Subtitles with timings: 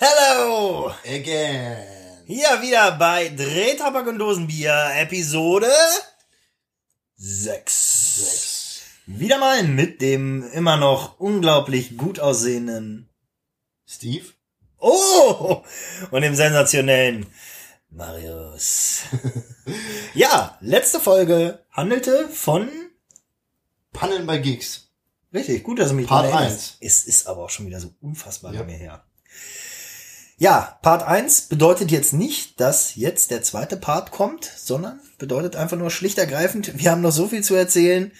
[0.00, 0.92] Hello!
[1.04, 1.84] Again.
[2.26, 5.70] Hier wieder bei Drehtabak und Dosenbier, Episode
[7.16, 8.14] 6.
[8.16, 8.80] Sechs.
[9.06, 13.08] Wieder mal mit dem immer noch unglaublich gut aussehenden
[13.86, 14.26] Steve?
[14.78, 15.64] Oh!
[16.12, 17.26] Und dem sensationellen
[17.90, 19.00] Marius.
[20.14, 22.68] ja, letzte Folge handelte von
[23.92, 24.90] Pannen bei Gigs.
[25.34, 26.76] Richtig, gut, dass du mich Part daran erinnerst.
[26.82, 26.92] eins.
[27.00, 28.60] Es ist aber auch schon wieder so unfassbar Ja.
[28.60, 29.04] lange her.
[30.40, 35.76] Ja, Part 1 bedeutet jetzt nicht, dass jetzt der zweite Part kommt, sondern bedeutet einfach
[35.76, 38.12] nur schlicht ergreifend, wir haben noch so viel zu erzählen.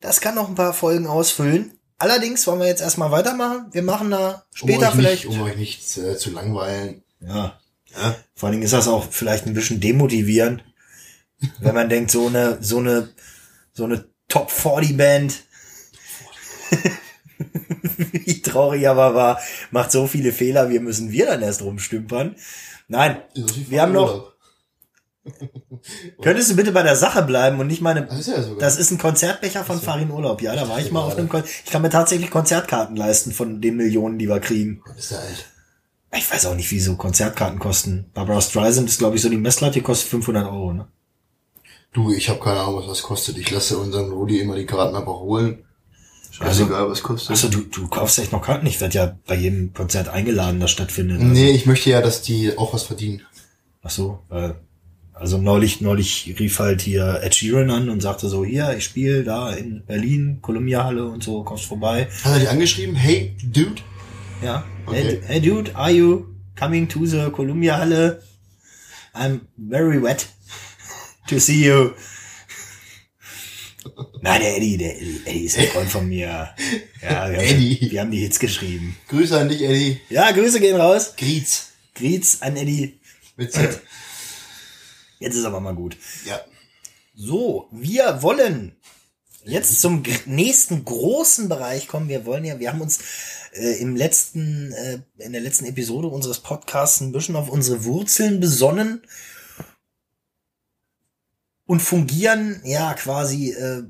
[0.00, 1.78] Das kann noch ein paar Folgen ausfüllen.
[1.98, 3.66] Allerdings wollen wir jetzt erstmal weitermachen.
[3.72, 5.26] Wir machen da später um vielleicht.
[5.26, 7.04] Nicht, um euch nicht äh, zu langweilen.
[7.20, 7.58] ja,
[7.94, 8.16] Ja?
[8.34, 10.64] vor allen Dingen ist das auch vielleicht ein bisschen demotivierend,
[11.60, 13.10] wenn man denkt, so eine, so eine,
[13.72, 15.44] so eine Top 40 Band,
[18.12, 22.36] wie traurig aber war, macht so viele Fehler, wir müssen wir dann erst rumstümpern.
[22.88, 23.18] Nein,
[23.68, 24.32] Wir haben noch-
[26.22, 28.90] könntest du bitte bei der Sache bleiben und nicht meine, Das ist ja das ist
[28.90, 30.42] ein Konzertbecher von Farin Urlaub.
[30.42, 33.60] Ja, da war ich mal auf einem, Kon ich kann mir tatsächlich Konzertkarten leisten von
[33.60, 34.82] den Millionen, die wir kriegen.
[34.86, 35.46] Alt.
[36.16, 38.10] Ich weiß auch nicht, wie so Konzertkarten kosten.
[38.14, 40.88] Barbara Streisand ist, glaube ich, so die Messlatte, die kostet 500 Euro, ne?
[41.92, 43.38] Du, ich habe keine Ahnung, was das kostet.
[43.38, 45.64] Ich lasse unseren Rudi immer die Karten einfach holen.
[46.40, 47.30] Also- Scheißegal, was kostet.
[47.32, 48.66] Achso, du, du kaufst echt noch Karten?
[48.66, 51.20] Ich werde ja bei jedem Konzert eingeladen, das stattfindet.
[51.20, 53.22] Nee, ich möchte ja, dass die auch was verdienen.
[53.82, 54.56] Ach so, weil,
[55.12, 59.22] also neulich, neulich rief halt hier Ed Sheeran an und sagte so, hier, ich spiele
[59.22, 62.08] da in Berlin, Columbia Halle und so, kommst vorbei.
[62.24, 62.94] Hat er dich angeschrieben?
[62.96, 63.82] Hey, Dude?
[64.42, 64.64] Ja.
[64.86, 65.02] Okay.
[65.02, 66.26] Hey, hey dude, are you
[66.58, 68.22] coming to the Columbia Halle?
[69.14, 70.26] I'm very wet
[71.28, 71.92] to see you.
[74.20, 76.26] Na, der Eddie, der Eddie, Eddie ist ein Freund von mir.
[76.26, 76.54] Ja,
[77.02, 77.90] wir haben, Eddie.
[77.90, 78.96] wir haben die Hits geschrieben.
[79.08, 80.00] Grüße an dich, Eddie.
[80.08, 81.14] Ja, Grüße gehen raus.
[81.16, 81.68] Griez.
[81.94, 82.98] Griez an Eddie.
[83.36, 83.80] Mit Z.
[85.20, 85.96] Jetzt ist aber mal gut.
[86.26, 86.40] ja.
[87.16, 88.74] So, wir wollen
[89.44, 92.08] jetzt zum gr- nächsten großen Bereich kommen.
[92.08, 92.98] Wir wollen ja, wir haben uns
[93.52, 98.40] äh, im letzten, äh, in der letzten Episode unseres Podcasts ein bisschen auf unsere Wurzeln
[98.40, 99.02] besonnen
[101.66, 103.84] und fungieren ja quasi äh,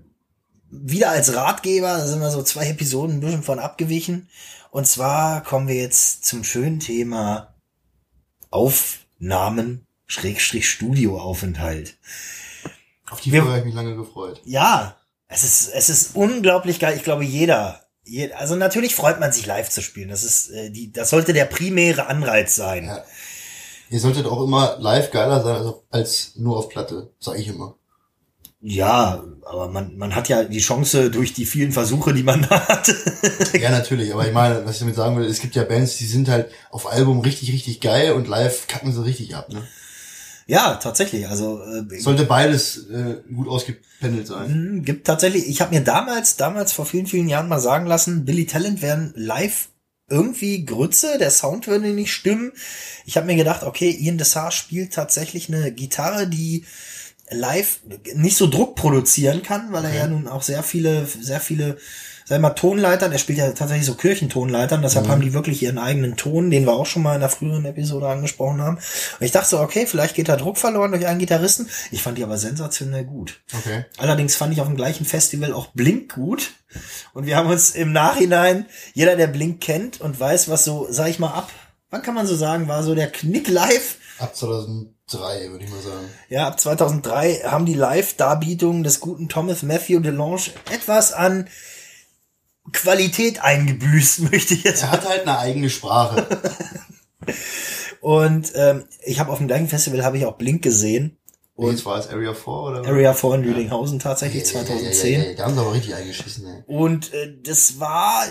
[0.70, 1.98] wieder als Ratgeber.
[1.98, 4.28] Da sind wir so zwei Episoden ein bisschen von abgewichen.
[4.70, 7.54] Und zwar kommen wir jetzt zum schönen Thema
[8.50, 11.96] Aufnahmen, Schrägstrich Studioaufenthalt.
[13.10, 14.40] Auf die Wir- Folge habe ich mich lange gefreut.
[14.44, 14.96] Ja,
[15.28, 16.96] es ist, es ist unglaublich geil.
[16.96, 20.08] Ich glaube, jeder, je- also natürlich freut man sich live zu spielen.
[20.08, 22.84] Das ist, äh, die, das sollte der primäre Anreiz sein.
[22.86, 23.04] Ja.
[23.90, 27.76] Ihr solltet auch immer live geiler sein als, als nur auf Platte, sag ich immer.
[28.66, 32.60] Ja, aber man, man hat ja die Chance durch die vielen Versuche, die man da
[32.68, 32.94] hat.
[33.60, 36.06] Ja, natürlich, aber ich meine, was ich damit sagen will, es gibt ja Bands, die
[36.06, 39.62] sind halt auf Album richtig, richtig geil und live kacken sie richtig ab, ne?
[40.46, 41.28] ja, tatsächlich.
[41.28, 44.76] Also äh, Sollte beides äh, gut ausgependelt sein.
[44.76, 45.46] mh, gibt tatsächlich.
[45.46, 49.12] Ich habe mir damals, damals vor vielen, vielen Jahren mal sagen lassen, Billy Talent wären
[49.14, 49.68] live
[50.08, 52.52] irgendwie Grütze, der Sound würde nicht stimmen.
[53.06, 56.66] Ich habe mir gedacht, okay, Ian Dessar spielt tatsächlich eine Gitarre, die
[57.30, 57.80] live
[58.14, 61.78] nicht so Druck produzieren kann, weil er ja nun auch sehr viele, sehr viele,
[62.24, 65.10] sag mal, Tonleitern, er spielt ja tatsächlich so Kirchentonleitern, deshalb Mhm.
[65.10, 68.08] haben die wirklich ihren eigenen Ton, den wir auch schon mal in der früheren Episode
[68.08, 68.76] angesprochen haben.
[68.76, 71.68] Und ich dachte so, okay, vielleicht geht da Druck verloren durch einen Gitarristen.
[71.90, 73.40] Ich fand die aber sensationell gut.
[73.56, 73.84] Okay.
[73.98, 76.52] Allerdings fand ich auf dem gleichen Festival auch Blink gut.
[77.12, 81.08] Und wir haben uns im Nachhinein, jeder, der Blink kennt und weiß, was so, sag
[81.08, 81.50] ich mal, ab,
[81.90, 83.98] wann kann man so sagen, war so der Knick live.
[84.18, 86.06] Ab 2003, würde ich mal sagen.
[86.28, 90.42] Ja, ab 2003 haben die Live-Darbietungen des guten Thomas Matthew DeLonge
[90.72, 91.48] etwas an
[92.72, 96.26] Qualität eingebüßt, möchte ich jetzt Er hat halt eine eigene Sprache.
[98.00, 101.16] Und ähm, ich habe auf dem gleichen Festival habe ich auch Blink gesehen.
[101.54, 102.84] Und jetzt war es Area 4 oder?
[102.86, 105.22] Area 4 in Lüdinghausen tatsächlich, Ja, ja, ja, 2010.
[105.22, 106.62] Ja, Da haben sie aber richtig eingeschissen, ey.
[106.66, 108.24] Und äh, das war,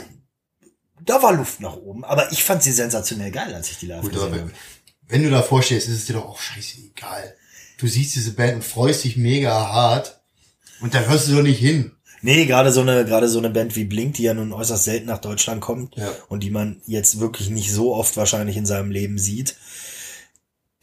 [1.01, 2.03] da war Luft nach oben.
[2.03, 4.51] Aber ich fand sie sensationell geil, als ich die live Gut, gesehen habe.
[5.07, 7.33] wenn du davor stehst, ist es dir doch auch scheißegal.
[7.77, 10.21] Du siehst diese Band und freust dich mega hart.
[10.81, 11.93] Und da hörst du doch nicht hin.
[12.25, 15.07] Nee, gerade so eine, gerade so eine Band wie Blink, die ja nun äußerst selten
[15.07, 16.09] nach Deutschland kommt Ja.
[16.29, 19.57] und die man jetzt wirklich nicht so oft wahrscheinlich in seinem Leben sieht.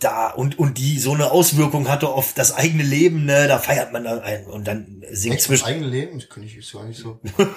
[0.01, 3.91] Da, und, und die so eine Auswirkung hatte auf das eigene Leben, ne, da feiert
[3.91, 6.19] man dann ein und dann singt Echt, das zwischen, eigene Leben?
[6.19, 7.19] Das könnte ich jetzt gar nicht so.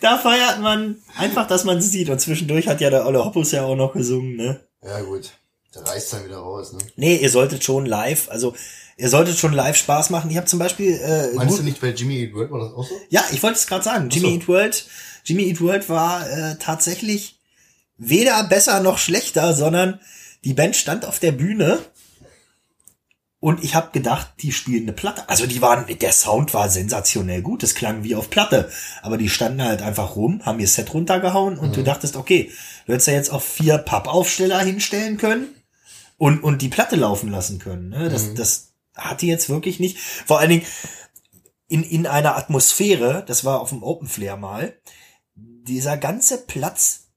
[0.00, 3.52] da feiert man einfach, dass man es sieht und zwischendurch hat ja der Olle Hoppus
[3.52, 4.60] ja auch noch gesungen, ne.
[4.82, 5.32] Ja, gut.
[5.72, 6.80] Da reißt dann wieder raus, ne?
[6.96, 8.54] Nee, ihr solltet schon live, also
[8.98, 10.30] ihr solltet schon live Spaß machen.
[10.30, 12.86] Ich habe zum Beispiel äh, Meinst du nicht bei Jimmy Eat World war das auch
[12.86, 12.94] so?
[13.08, 14.10] Ja, ich wollte es gerade sagen.
[14.10, 14.34] Jimmy so.
[14.34, 14.86] Eat World,
[15.24, 17.38] Jimmy Eat World war äh, tatsächlich
[17.96, 19.98] weder besser noch schlechter, sondern
[20.44, 21.78] die Band stand auf der Bühne
[23.40, 25.28] und ich habe gedacht, die spielen eine Platte.
[25.28, 28.70] Also die waren, der Sound war sensationell gut, es klang wie auf Platte.
[29.00, 31.74] Aber die standen halt einfach rum, haben ihr Set runtergehauen und mhm.
[31.74, 32.52] du dachtest, okay,
[32.86, 35.48] du hättest ja jetzt auch vier Pappaufsteller hinstellen können
[36.22, 37.88] und, und die Platte laufen lassen können.
[37.88, 38.08] Ne?
[38.08, 38.36] Das, mhm.
[38.36, 39.98] das hat die jetzt wirklich nicht.
[39.98, 40.66] Vor allen Dingen
[41.66, 44.80] in, in einer Atmosphäre, das war auf dem Open Flair mal,
[45.34, 47.08] dieser ganze Platz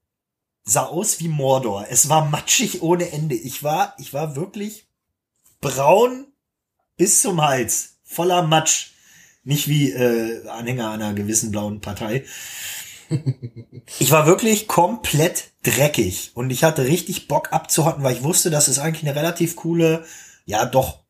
[0.64, 1.86] sah aus wie Mordor.
[1.88, 3.36] Es war matschig ohne Ende.
[3.36, 4.88] Ich war, ich war wirklich
[5.60, 6.26] braun
[6.96, 8.90] bis zum Hals, voller Matsch.
[9.44, 12.24] Nicht wie äh, Anhänger einer gewissen blauen Partei.
[14.00, 18.68] Ich war wirklich komplett dreckig und ich hatte richtig Bock abzuhotten, weil ich wusste, das
[18.68, 20.04] ist eigentlich eine relativ coole,
[20.44, 21.04] ja doch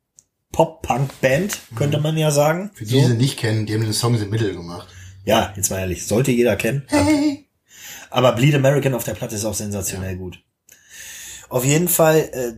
[0.53, 2.03] Pop-Punk-Band, könnte mhm.
[2.03, 2.71] man ja sagen.
[2.75, 3.01] Für die, so.
[3.01, 4.89] die sie nicht kennen, die haben den Song The Middle gemacht.
[5.25, 6.85] Ja, jetzt mal ehrlich, sollte jeder kennen.
[6.87, 7.49] Hey.
[8.11, 10.19] Aber Bleed American auf der Platte ist auch sensationell ja.
[10.19, 10.43] gut.
[11.49, 12.53] Auf jeden Fall, äh,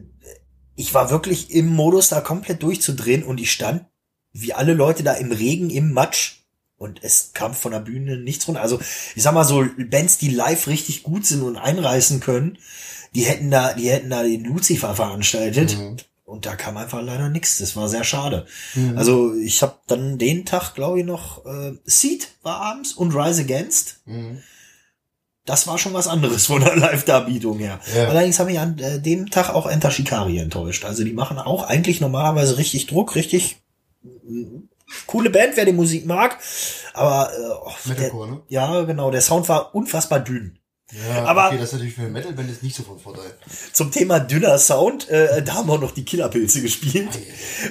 [0.76, 3.84] ich war wirklich im Modus, da komplett durchzudrehen und ich stand
[4.32, 6.37] wie alle Leute da im Regen, im Matsch
[6.78, 8.62] und es kam von der Bühne nichts runter.
[8.62, 8.80] Also
[9.14, 12.58] ich sag mal so Bands, die live richtig gut sind und einreißen können,
[13.14, 15.76] die hätten da, die hätten da den Lucifer veranstaltet.
[15.76, 15.96] Mhm.
[16.24, 17.58] Und da kam einfach leider nichts.
[17.58, 18.46] Das war sehr schade.
[18.74, 18.98] Mhm.
[18.98, 23.42] Also ich habe dann den Tag, glaube ich, noch äh, Seed war abends und Rise
[23.42, 24.00] Against.
[24.04, 24.42] Mhm
[25.48, 27.80] das war schon was anderes von der Live-Darbietung her.
[27.96, 28.08] Ja.
[28.08, 30.84] Allerdings habe ich an äh, dem Tag auch Enter Shikari enttäuscht.
[30.84, 33.56] Also die machen auch eigentlich normalerweise richtig Druck, richtig
[35.06, 36.38] coole Band, wer die Musik mag.
[36.94, 38.42] Aber äh, oh, Metalcore, der, ne?
[38.48, 40.58] ja, genau, der Sound war unfassbar dünn.
[40.90, 43.36] Ja, aber okay, das ist natürlich für eine Metalband ist nicht so von Vorteil.
[43.72, 47.10] Zum Thema dünner Sound, äh, da haben wir noch die Killerpilze gespielt.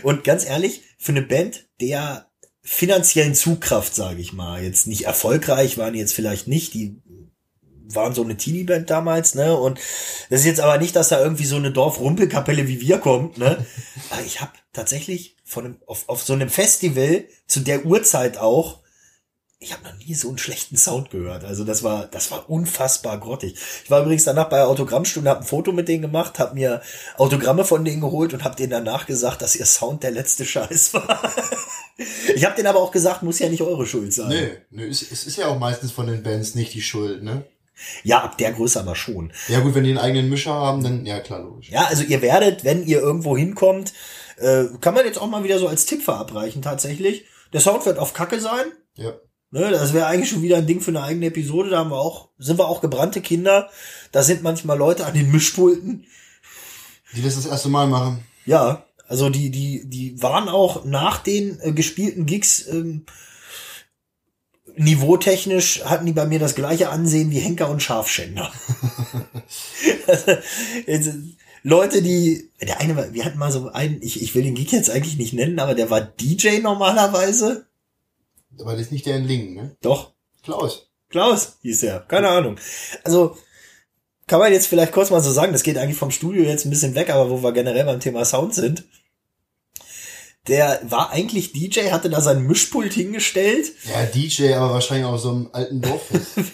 [0.03, 2.27] Und ganz ehrlich, für eine Band, der
[2.61, 7.01] finanziellen Zugkraft, sage ich mal, jetzt nicht erfolgreich waren jetzt vielleicht nicht, die
[7.93, 9.55] waren so eine Teenie-Band damals, ne?
[9.55, 9.79] Und
[10.29, 13.65] das ist jetzt aber nicht, dass da irgendwie so eine Dorf-Rumpelkapelle wie wir kommt, ne?
[14.09, 18.79] Aber ich habe tatsächlich von einem, auf, auf so einem Festival zu der Uhrzeit auch,
[19.59, 21.43] ich habe noch nie so einen schlechten Sound gehört.
[21.43, 23.55] Also das war, das war unfassbar grottig.
[23.83, 26.81] Ich war übrigens danach bei der Autogrammstunde, habe ein Foto mit denen gemacht, habe mir
[27.17, 30.93] Autogramme von denen geholt und habe denen danach gesagt, dass ihr Sound der letzte Scheiß
[30.93, 31.33] war.
[32.35, 34.29] ich habe denen aber auch gesagt, muss ja nicht eure Schuld sein.
[34.29, 37.43] Nee, nee es, es ist ja auch meistens von den Bands nicht die Schuld, ne?
[38.03, 39.31] Ja, ab der Größe aber schon.
[39.47, 41.69] Ja gut, wenn die einen eigenen Mischer haben, dann ja klar, logisch.
[41.69, 43.93] Ja, also ihr werdet, wenn ihr irgendwo hinkommt,
[44.37, 47.25] äh, kann man jetzt auch mal wieder so als Tipp verabreichen tatsächlich.
[47.53, 48.65] Der Sound wird auf Kacke sein.
[48.95, 49.13] Ja.
[49.49, 51.69] Ne, das wäre eigentlich schon wieder ein Ding für eine eigene Episode.
[51.69, 53.69] Da haben wir auch, sind wir auch gebrannte Kinder.
[54.11, 56.05] Da sind manchmal Leute an den Mischpulten.
[57.13, 58.25] Die das das erste Mal machen.
[58.45, 63.05] Ja, also die, die, die waren auch nach den äh, gespielten Gigs ähm,
[64.77, 68.51] niveautechnisch hatten die bei mir das gleiche Ansehen wie Henker und Scharfschänder.
[71.63, 74.89] Leute, die, der eine, wir hatten mal so einen, ich, ich will den Geek jetzt
[74.89, 77.65] eigentlich nicht nennen, aber der war DJ normalerweise.
[78.59, 79.75] Aber das ist nicht der in Lingen, ne?
[79.81, 80.13] Doch.
[80.43, 80.89] Klaus.
[81.09, 82.57] Klaus hieß er, keine Ahnung.
[83.03, 83.37] Also,
[84.27, 86.69] kann man jetzt vielleicht kurz mal so sagen, das geht eigentlich vom Studio jetzt ein
[86.69, 88.85] bisschen weg, aber wo wir generell beim Thema Sound sind
[90.47, 93.71] der war eigentlich DJ, hatte da sein Mischpult hingestellt.
[93.85, 96.01] Ja, DJ, aber wahrscheinlich auch so einem alten Dorf.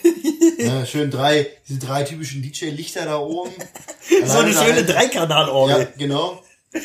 [0.57, 3.51] ja, schön drei, diese drei typischen DJ-Lichter da oben.
[4.25, 5.79] so eine schöne Dreikanalorgel.
[5.79, 6.41] Ja, genau.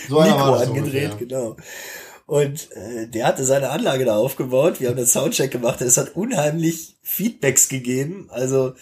[0.09, 1.17] So Mikro angedreht, ungefähr.
[1.17, 1.57] genau.
[2.27, 4.81] Und äh, der hatte seine Anlage da aufgebaut.
[4.81, 5.81] Wir haben den Soundcheck gemacht.
[5.81, 8.29] Es hat unheimlich Feedbacks gegeben.
[8.31, 8.75] Also,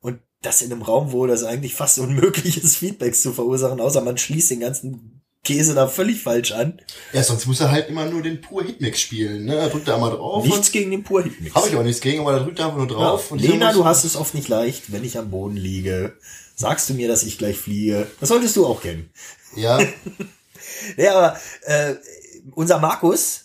[0.00, 4.00] und das in einem Raum, wo das eigentlich fast unmöglich ist, Feedbacks zu verursachen, außer
[4.00, 6.80] man schließt den ganzen Käse da völlig falsch an.
[7.12, 9.44] Ja, sonst muss er halt immer nur den pur Hitmix spielen.
[9.44, 9.56] Ne?
[9.56, 10.44] Da drückt er einmal drauf.
[10.44, 11.54] Nichts gegen den pur Hitmix.
[11.54, 13.26] Habe ich auch nichts gegen, aber da drückt er einfach nur drauf.
[13.26, 13.32] Ja.
[13.32, 16.16] Und Lena, du hast es oft nicht leicht, wenn ich am Boden liege.
[16.56, 18.06] Sagst du mir, dass ich gleich fliege?
[18.20, 19.10] Das solltest du auch kennen.
[19.56, 19.80] Ja.
[20.96, 21.94] ja, aber äh,
[22.52, 23.44] unser Markus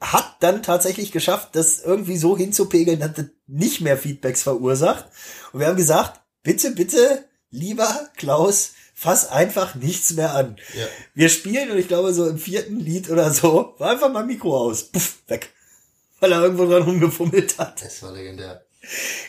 [0.00, 5.06] hat dann tatsächlich geschafft, das irgendwie so hinzupegeln, dass das nicht mehr Feedbacks verursacht.
[5.52, 10.56] Und wir haben gesagt, bitte, bitte, lieber Klaus, fass einfach nichts mehr an.
[10.76, 10.86] Ja.
[11.14, 14.56] Wir spielen und ich glaube so im vierten Lied oder so, war einfach mal Mikro
[14.56, 14.88] aus.
[14.88, 15.50] Puff, weg.
[16.18, 17.80] Weil er irgendwo dran rumgefummelt hat.
[17.80, 18.64] Das war legendär.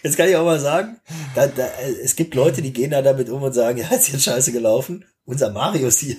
[0.01, 0.99] Jetzt kann ich auch mal sagen,
[1.35, 1.69] da, da,
[2.03, 5.05] es gibt Leute, die gehen da damit um und sagen, ja, ist jetzt scheiße gelaufen.
[5.25, 6.17] Unser Marius hier.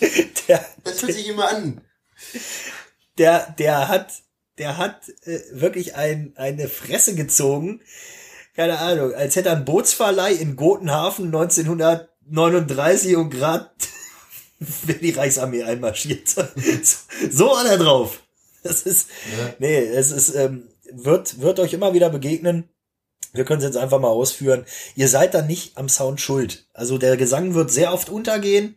[0.48, 1.80] Der, das fühlt sich immer an.
[3.18, 4.12] Der, der hat,
[4.56, 7.82] der hat äh, wirklich ein, eine Fresse gezogen.
[8.54, 13.70] Keine Ahnung, als hätte er ein Bootsverleih in Gotenhafen 1900 39 und grad
[14.86, 16.28] wenn die Reichsarmee einmarschiert.
[16.82, 16.96] So,
[17.30, 18.20] so war er drauf.
[18.62, 19.08] Das ist,
[19.38, 19.54] ja.
[19.58, 22.68] nee, es ist, ähm, wird, wird euch immer wieder begegnen.
[23.32, 24.66] wir können es jetzt einfach mal ausführen.
[24.96, 26.66] Ihr seid da nicht am Sound schuld.
[26.74, 28.76] Also der Gesang wird sehr oft untergehen.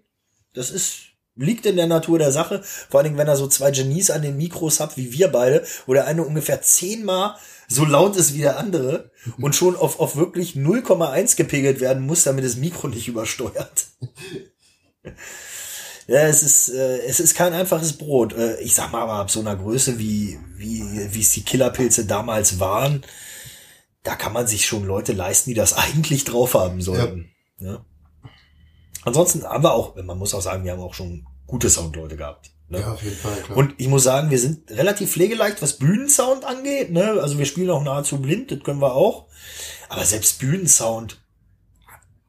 [0.53, 2.61] Das ist liegt in der Natur der Sache.
[2.63, 5.65] Vor allen Dingen, wenn er so zwei Genies an den Mikros hat, wie wir beide,
[5.87, 7.35] wo der eine ungefähr zehnmal
[7.73, 12.23] so laut ist wie der andere und schon auf, auf wirklich 0,1 gepegelt werden muss,
[12.23, 13.87] damit das Mikro nicht übersteuert.
[16.07, 18.33] Ja, es ist, äh, es ist kein einfaches Brot.
[18.33, 22.05] Äh, ich sag mal, aber ab so einer Größe, wie, wie, wie es die Killerpilze
[22.05, 23.05] damals waren,
[24.03, 27.31] da kann man sich schon Leute leisten, die das eigentlich drauf haben sollten.
[27.59, 27.85] Ja.
[29.03, 32.52] Ansonsten haben wir auch, man muss auch sagen, wir haben auch schon gute Soundleute gehabt.
[32.69, 32.79] Ne?
[32.79, 33.57] Ja, auf jeden Fall, klar.
[33.57, 36.91] Und ich muss sagen, wir sind relativ pflegeleicht, was Bühnensound angeht.
[36.91, 37.19] Ne?
[37.21, 39.27] Also wir spielen auch nahezu blind, das können wir auch.
[39.89, 41.19] Aber selbst Bühnensound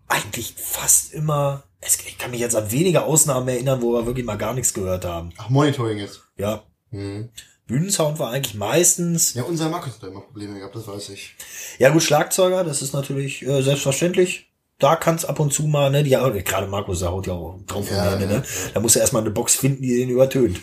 [0.09, 1.65] eigentlich fast immer.
[1.81, 4.75] Es, ich kann mich jetzt an wenige Ausnahmen erinnern, wo wir wirklich mal gar nichts
[4.75, 5.33] gehört haben.
[5.37, 6.23] Ach, Monitoring jetzt.
[6.37, 6.65] Ja,
[6.95, 7.31] Mhm.
[7.67, 9.35] Bühnensound war eigentlich meistens.
[9.35, 11.35] Ja, unser Markus hat da immer Probleme gehabt, das weiß ich.
[11.79, 14.51] Ja gut, Schlagzeuger, das ist natürlich äh, selbstverständlich.
[14.79, 17.89] Da kann's ab und zu mal, ne, die gerade Markus, der haut ja auch drauf
[17.91, 18.43] Ja, Ende, ne?
[18.75, 20.61] Da muss er erstmal eine Box finden, die den übertönt.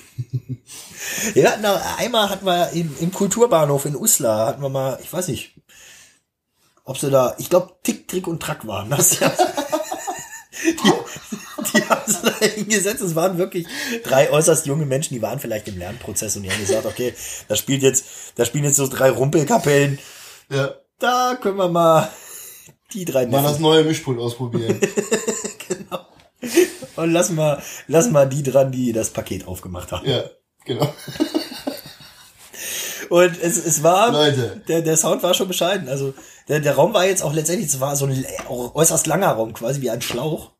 [1.33, 5.29] ja, na, einmal hatten wir im, im Kulturbahnhof in Uslar, hatten wir mal, ich weiß
[5.29, 5.55] nicht,
[6.83, 9.19] ob sie da, ich glaube, Tick, Trick und Track waren das.
[9.19, 9.31] Ja.
[10.63, 10.91] die,
[11.73, 13.01] die haben sie da hingesetzt.
[13.01, 13.65] Es waren wirklich
[14.03, 17.13] drei äußerst junge Menschen, die waren vielleicht im Lernprozess und die haben gesagt, okay,
[17.47, 19.99] da spielt jetzt, da spielen jetzt so drei Rumpelkapellen.
[20.49, 20.75] Ja.
[20.99, 22.09] Da können wir mal
[22.93, 23.61] die drei Mal das Neffen.
[23.63, 24.79] neue Mischpult ausprobieren.
[25.67, 25.99] Genau.
[26.97, 30.09] Und lass mal, lass mal die dran, die das Paket aufgemacht haben.
[30.09, 30.23] ja,
[30.65, 30.93] genau.
[33.09, 34.61] Und es, es war, Leute.
[34.67, 35.89] der, der Sound war schon bescheiden.
[35.89, 36.13] Also
[36.47, 39.81] der, der Raum war jetzt auch letztendlich, es war so ein äußerst langer Raum, quasi
[39.81, 40.51] wie ein Schlauch.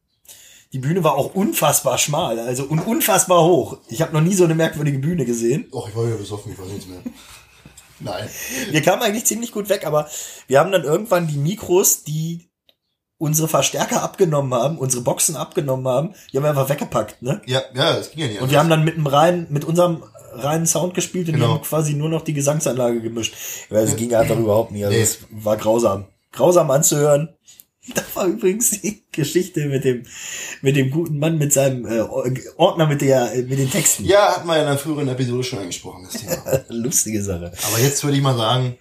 [0.73, 3.77] Die Bühne war auch unfassbar schmal, also und unfassbar hoch.
[3.89, 5.67] Ich habe noch nie so eine merkwürdige Bühne gesehen.
[5.73, 6.99] Och, ich war wieder besoffen, ich weiß nichts mehr.
[8.03, 8.29] Nein.
[8.69, 10.09] Wir kamen eigentlich ziemlich gut weg, aber
[10.47, 12.49] wir haben dann irgendwann die Mikros, die
[13.17, 17.41] unsere Verstärker abgenommen haben, unsere Boxen abgenommen haben, die haben wir einfach weggepackt, ne?
[17.45, 18.41] Ja, ja, das ging ja nicht.
[18.41, 20.03] Und wir haben dann mit dem rein, mit unserem
[20.33, 21.53] reinen Sound gespielt und die Genau.
[21.55, 23.35] haben quasi nur noch die Gesangsanlage gemischt.
[23.69, 24.85] Weil es ging einfach überhaupt nicht.
[24.85, 25.03] Also Nee.
[25.03, 26.05] es war grausam.
[26.31, 27.29] Grausam anzuhören.
[27.95, 30.05] Da war übrigens die Geschichte mit dem,
[30.61, 32.01] mit dem guten Mann mit seinem äh,
[32.57, 34.05] Ordner mit der, mit den Texten.
[34.05, 36.63] ja, hatten wir ja in einer früheren Episode schon angesprochen, das Thema.
[36.69, 37.51] Lustige Sache.
[37.67, 38.77] Aber jetzt würde ich mal sagen,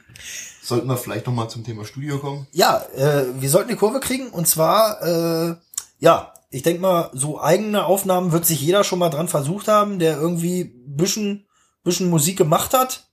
[0.62, 2.46] sollten wir vielleicht noch mal zum Thema Studio kommen.
[2.52, 5.56] Ja, äh, wir sollten die Kurve kriegen und zwar, äh,
[5.98, 9.98] ja, ich denk mal, so eigene Aufnahmen wird sich jeder schon mal dran versucht haben,
[9.98, 11.46] der irgendwie bisschen,
[11.84, 13.09] bisschen Musik gemacht hat,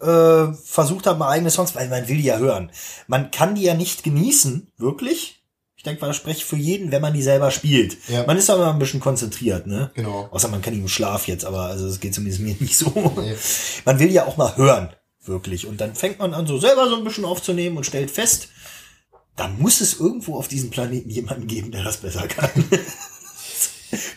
[0.00, 2.70] äh, versucht hat mal eigene Songs, weil man will die ja hören.
[3.06, 5.42] Man kann die ja nicht genießen, wirklich.
[5.76, 7.96] Ich denke mal, das spreche für jeden, wenn man die selber spielt.
[8.08, 8.26] Ja.
[8.26, 9.90] Man ist aber ein bisschen konzentriert, ne?
[9.94, 10.28] Genau.
[10.30, 12.92] Außer man kann im Schlaf jetzt, aber also es geht zumindest mir nicht so.
[13.16, 13.34] Nee.
[13.86, 14.90] Man will ja auch mal hören,
[15.24, 15.66] wirklich.
[15.66, 18.48] Und dann fängt man an, so selber so ein bisschen aufzunehmen und stellt fest,
[19.36, 22.50] da muss es irgendwo auf diesem Planeten jemanden geben, der das besser kann.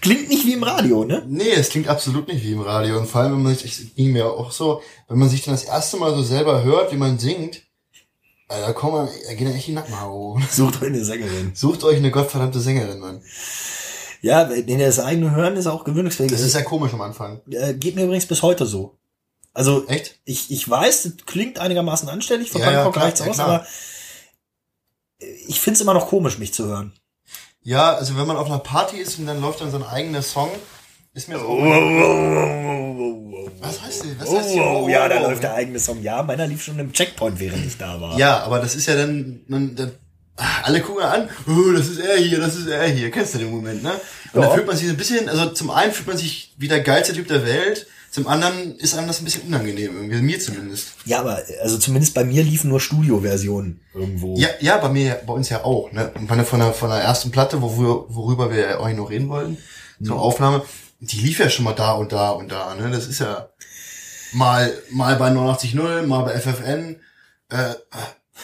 [0.02, 1.24] Klingt nicht wie im Radio, ne?
[1.28, 2.98] Nee, es klingt absolut nicht wie im Radio.
[3.00, 5.64] Und vor allem, wenn man sich, ging mir auch so, wenn man sich dann das
[5.64, 7.58] erste Mal so selber hört, wie man singt,
[8.50, 10.42] äh, da kommen, da gehen echt die Nackenhaare hoch.
[10.52, 11.52] Sucht euch eine Sängerin.
[11.56, 13.22] Sucht euch eine gottverdammte Sängerin, Mann.
[14.22, 16.32] Ja, denn das eigene Hören ist auch gewöhnungsfähig.
[16.32, 17.42] Das ist ja komisch am Anfang.
[17.50, 18.98] äh, geht mir übrigens bis heute so.
[19.54, 20.20] Also Echt?
[20.26, 23.40] ich, ich weiß, das klingt einigermaßen anständig, von Ja, ja, Bangkok klar, reicht's ja, aus,
[23.40, 23.66] aber
[25.48, 26.94] ich find's immer noch komisch, mich zu hören.
[27.64, 30.22] Ja, also wenn man auf einer Party ist und dann läuft dann so ein eigener
[30.22, 30.50] Song,
[31.14, 31.48] ist mir so.
[33.62, 34.16] Was heißt denn?
[34.20, 34.56] Was heißt?
[34.58, 36.02] Oh, ja, da Oh, läuft der eigene Song.
[36.02, 38.18] Ja, meiner lief schon im Checkpoint, während ich da war.
[38.18, 39.92] Ja, aber das ist ja dann, man, dann
[40.36, 43.12] ah, alle gucken an, oh, das ist er hier, das ist er hier.
[43.12, 43.92] Kennst du den Moment, ne?
[44.34, 44.48] Und Ja.
[44.48, 46.82] dann fühlt man sich so ein bisschen, also zum einen fühlt man sich wie der
[46.82, 50.90] geilste Typ der Welt, zum anderen ist einem das ein bisschen unangenehm, irgendwie, mir zumindest.
[51.06, 54.38] Ja, aber also zumindest bei mir liefen nur Studioversionen irgendwo.
[54.38, 56.12] Ja, ja, bei mir, bei uns ja auch, ne?
[56.14, 59.30] Und von der, von der ersten Platte, wo wir, worüber wir ja euch noch reden
[59.30, 59.58] wollten,
[60.04, 60.64] zur Aufnahme,
[61.00, 62.92] die lief ja schon mal da und da und da, ne?
[62.92, 63.50] Das ist ja
[64.34, 66.98] mal, mal bei 89.0 mal bei FFN,
[67.50, 67.74] äh,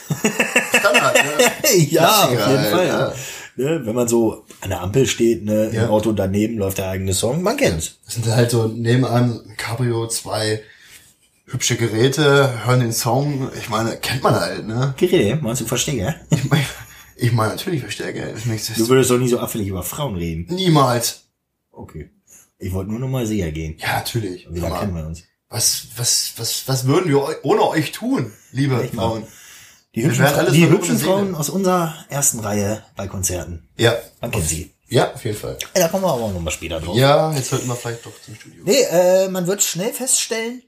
[0.79, 1.77] Standard, ne?
[1.91, 2.87] ja, auf jeden Fall.
[2.87, 2.99] ja.
[3.09, 3.13] Ja.
[3.59, 5.83] Ne, wenn man so an der Ampel steht, ne, Ja.
[5.83, 7.97] im Auto daneben läuft der eigene Song, man kennt's.
[8.05, 10.61] Das sind halt so neben einem Cabrio zwei
[11.45, 14.93] hübsche Geräte, hören den Song, ich meine, kennt man halt, ne?
[14.95, 16.15] Gerede, meinst du Versteher?
[16.29, 16.63] Ich meine,
[17.17, 18.27] ich meine natürlich Verstärker.
[18.77, 20.45] Du würdest doch nie so affällig über Frauen reden.
[20.55, 21.25] Niemals.
[21.73, 22.11] Okay.
[22.59, 23.75] Ich wollte nur noch mal sicher gehen.
[23.79, 24.47] Ja, natürlich.
[24.49, 25.23] Wie lange kennen wir uns?
[25.49, 29.23] Was, was, was, was würden wir ohne euch tun, liebe Echt mal.
[29.95, 30.99] Die hübschen, die hübschen.
[30.99, 33.67] Frauen aus unserer ersten Reihe bei Konzerten.
[33.77, 33.95] Ja.
[34.21, 34.71] Man kennt sie.
[34.87, 35.57] Ja, auf jeden Fall.
[35.75, 36.95] Ja, da kommen wir aber auch noch mal später drauf.
[36.95, 38.63] Ja, jetzt sollten wir vielleicht doch zum Studio.
[38.65, 40.63] Nee, äh, man wird schnell feststellen,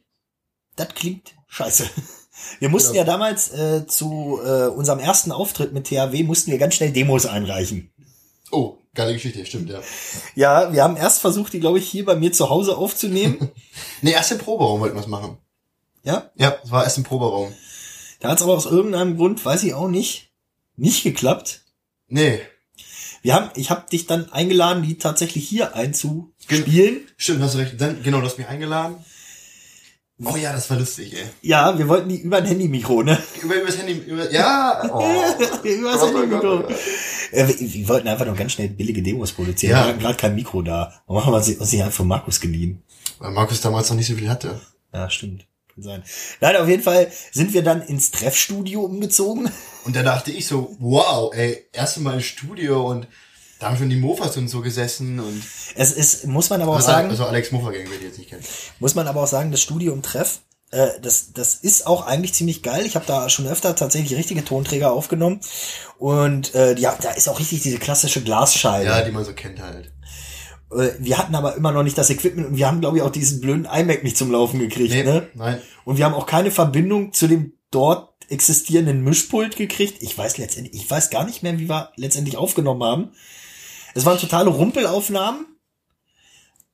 [0.75, 1.90] das klingt scheiße.
[2.60, 6.74] Wir mussten ja damals äh, zu äh, unserem ersten Auftritt mit THW mussten wir ganz
[6.74, 7.94] schnell Demos einreichen.
[8.51, 9.80] Oh, geile Geschichte, stimmt, ja.
[10.34, 13.51] Ja, wir haben erst versucht, die, glaube ich, hier bei mir zu Hause aufzunehmen.
[14.01, 15.38] Nee, erst im Proberaum wollten wir es machen.
[16.04, 17.54] ja, Ja, es war erst im Proberaum.
[18.22, 20.32] Da hat es aber aus irgendeinem Grund, weiß ich auch nicht,
[20.78, 21.62] nicht geklappt.
[22.08, 22.40] Nee,
[23.24, 27.01] Wir haben, ich habe dich dann eingeladen, die tatsächlich hier einzuspielen.
[27.18, 27.80] stimmt, hast du recht.
[27.80, 28.96] Dann, genau, du hast mich eingeladen.
[30.24, 31.25] Oh ja, das war lustig, ey.
[31.42, 33.18] Ja, wir wollten die über ein Handy-Mikro, ne?
[33.42, 34.88] Über, über das Handy, über, ja.
[34.94, 35.04] Oh.
[35.63, 36.60] über das oh Handy-Mikro.
[36.60, 37.36] Gott, oh.
[37.36, 39.72] Äh, wir, wir wollten einfach nur ganz schnell billige Demos produzieren.
[39.72, 39.84] Ja.
[39.84, 41.01] Wir hatten gerade kein Mikro da.
[41.08, 42.84] Warum haben wir uns nicht einfach von Markus geliehen?
[43.18, 44.62] Weil Markus damals noch nicht so viel hatte.
[44.94, 45.48] Ja, stimmt.
[45.78, 46.04] Sein.
[46.40, 49.51] Nein, auf jeden Fall sind wir dann ins Treffstudio umgezogen.
[49.86, 53.08] Und da dachte ich so, wow, ey, erste Mal im Studio und
[53.60, 55.44] da haben schon die Mofas und so gesessen und
[55.75, 58.18] Es ist, muss man aber auch also, sagen, also Alex Mofa Gang, wer die jetzt
[58.18, 58.44] nicht kennt.
[58.80, 60.40] muss man aber auch sagen, das Studio im Treff,
[60.72, 62.86] äh, das, das ist auch eigentlich ziemlich geil.
[62.86, 65.42] Ich habe da schon öfter tatsächlich richtige Tonträger aufgenommen.
[66.00, 68.86] Und äh, ja, da ist auch richtig diese klassische Glasscheibe.
[68.86, 69.92] Ja, die man so kennt halt.
[70.74, 73.12] Äh, wir hatten aber immer noch nicht das Equipment und wir haben, glaube ich, auch
[73.12, 74.94] diesen blöden iMac nicht zum Laufen gekriegt.
[74.94, 75.28] Nee, Ne?
[75.34, 75.62] nein.
[75.86, 80.01] Und wir haben auch keine Verbindung zu dem dort existierenden Mischpult gekriegt.
[80.01, 83.12] Ich weiß letztendlich, ich weiß gar nicht mehr, wie wir letztendlich aufgenommen haben.
[83.94, 85.46] Es waren totale Rumpelaufnahmen,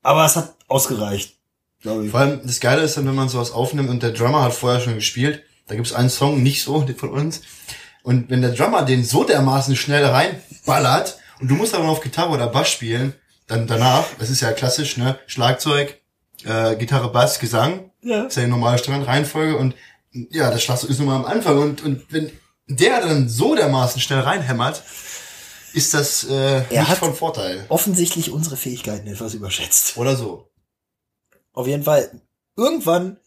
[0.04, 1.36] aber es hat ausgereicht,
[1.82, 2.12] glaube ich.
[2.12, 4.82] Vor allem das Geile ist dann, wenn man sowas aufnimmt und der Drummer hat vorher
[4.82, 7.42] schon gespielt, da gibt's einen Song, nicht so, von uns.
[8.04, 12.02] Und wenn der Drummer den so dermaßen schnell reinballert und du musst aber noch auf
[12.02, 13.14] Gitarre oder Bass spielen,
[13.48, 16.00] dann danach, das ist ja klassisch, ne, Schlagzeug,
[16.44, 18.24] äh, Gitarre, Bass, Gesang, Ja.
[18.26, 19.74] ist ja die normale Standardreihenfolge und
[20.12, 22.32] ja, das Schlagzeug ist nun mal am Anfang und, und wenn
[22.68, 24.84] der dann so dermaßen schnell reinhämmert,
[25.74, 27.66] ist das äh, nicht hat- von Vorteil.
[27.70, 29.96] Offensichtlich unsere Fähigkeiten etwas überschätzt.
[29.98, 30.50] Oder so.
[31.54, 32.22] Auf jeden Fall,
[32.56, 33.18] irgendwann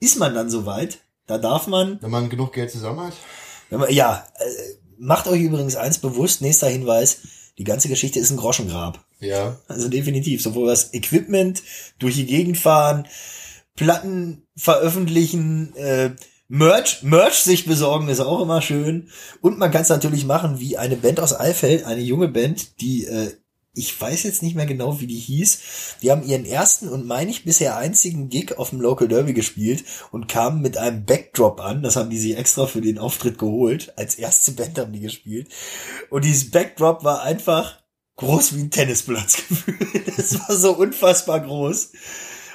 [0.00, 3.14] ist man dann soweit, da darf man, Wenn man genug Geld zusammen hat.
[3.70, 4.44] wenn man ja, äh,
[4.98, 7.18] macht euch übrigens eins bewusst, nächster Hinweis,
[7.58, 9.04] die ganze Geschichte ist ein Groschengrab.
[9.24, 9.58] Ja.
[9.68, 10.42] Also definitiv.
[10.42, 11.62] Sowohl das Equipment,
[11.98, 13.06] durch die Gegend fahren,
[13.74, 16.10] Platten veröffentlichen, äh,
[16.48, 19.08] Merch, Merch sich besorgen ist auch immer schön.
[19.40, 23.06] Und man kann es natürlich machen wie eine Band aus Eifeld, eine junge Band, die,
[23.06, 23.32] äh,
[23.76, 25.96] ich weiß jetzt nicht mehr genau, wie die hieß.
[26.02, 29.84] Die haben ihren ersten und meine ich bisher einzigen Gig auf dem Local Derby gespielt
[30.12, 31.82] und kamen mit einem Backdrop an.
[31.82, 33.92] Das haben die sich extra für den Auftritt geholt.
[33.96, 35.48] Als erste Band haben die gespielt.
[36.10, 37.82] Und dieses Backdrop war einfach
[38.16, 40.18] groß wie ein Tennisplatz gefühlt.
[40.18, 41.92] Das war so unfassbar groß.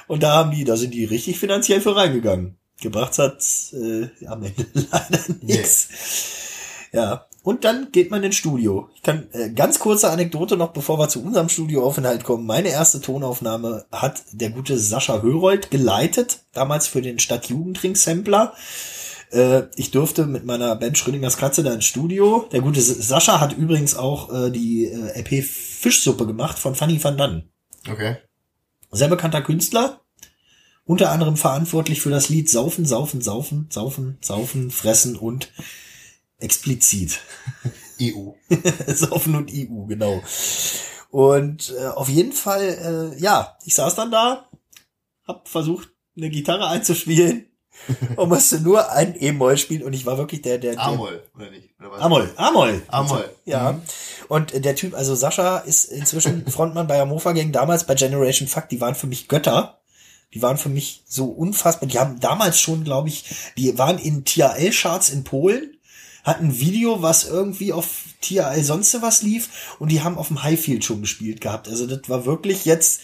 [0.06, 2.56] Und da haben die, da sind die richtig finanziell für reingegangen.
[2.80, 5.88] Gebracht hat äh, am Ende leider nichts.
[6.92, 7.26] Ja.
[7.42, 8.90] Und dann geht man ins Studio.
[8.94, 12.44] Ich kann äh, ganz kurze Anekdote noch, bevor wir zu unserem Studioaufenthalt kommen.
[12.44, 18.52] Meine erste Tonaufnahme hat der gute Sascha Hörold geleitet, damals für den Stadtjugendring-Sampler.
[19.30, 22.48] Äh, ich durfte mit meiner Band Schrödingers Katze da ins Studio.
[22.52, 27.16] Der gute Sascha hat übrigens auch äh, die äh, LP Fischsuppe gemacht von Fanny van
[27.16, 27.50] Dannen.
[27.88, 28.16] Okay.
[28.90, 30.00] Sehr bekannter Künstler.
[30.84, 35.52] Unter anderem verantwortlich für das Lied Saufen, Saufen, Saufen, Saufen, Saufen, Fressen und
[36.38, 37.20] explizit.
[38.00, 38.32] EU.
[38.86, 40.22] Saufen und EU, genau.
[41.10, 44.48] Und äh, auf jeden Fall, äh, ja, ich saß dann da,
[45.26, 47.49] hab versucht, eine Gitarre einzuspielen
[48.16, 51.70] und musste nur ein E-Moll spielen und ich war wirklich der, der, Amol, oder nicht?
[51.78, 52.00] Oder was?
[52.00, 52.82] Amol, Amol.
[52.88, 53.30] Amol.
[53.44, 53.72] Ja.
[53.72, 53.82] Mhm.
[54.28, 58.68] Und der Typ, also Sascha ist inzwischen Frontmann bei Amofa Gang, damals bei Generation Fuck,
[58.68, 59.76] die waren für mich Götter.
[60.32, 61.88] Die waren für mich so unfassbar.
[61.88, 63.24] Die haben damals schon, glaube ich,
[63.56, 65.76] die waren in TRL-Charts in Polen,
[66.22, 67.88] hatten ein Video, was irgendwie auf
[68.20, 71.68] TRL sonst was lief und die haben auf dem Highfield schon gespielt gehabt.
[71.68, 73.00] Also das war wirklich jetzt,